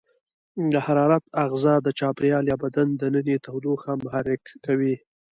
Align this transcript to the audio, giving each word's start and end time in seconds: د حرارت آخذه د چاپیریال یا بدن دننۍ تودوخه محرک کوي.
د 0.73 0.75
حرارت 0.85 1.23
آخذه 1.43 1.73
د 1.85 1.87
چاپیریال 1.99 2.45
یا 2.51 2.57
بدن 2.63 2.87
دننۍ 3.01 3.37
تودوخه 3.45 3.91
محرک 4.03 4.43
کوي. 4.65 4.95